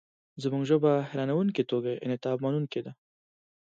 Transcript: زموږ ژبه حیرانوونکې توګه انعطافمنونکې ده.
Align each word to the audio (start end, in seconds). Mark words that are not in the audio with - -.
زموږ 0.43 0.63
ژبه 0.69 0.91
حیرانوونکې 1.09 1.63
توګه 1.71 1.91
انعطافمنونکې 2.05 2.79
ده. 2.85 2.91